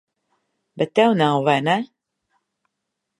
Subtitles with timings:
[0.81, 1.77] Bet tev nav, vai ne?